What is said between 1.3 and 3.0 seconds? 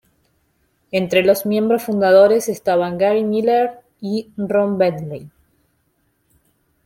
miembros fundadores estaban